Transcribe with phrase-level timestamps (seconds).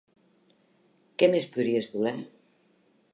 [1.23, 2.17] Què més podies voler?